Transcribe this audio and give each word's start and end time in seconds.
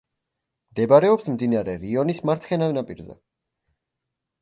მდებარეობს 0.73 1.29
მდინარე 1.35 1.77
რიონის 1.85 2.25
მარცხენა 2.31 2.73
ნაპირზე. 2.81 3.23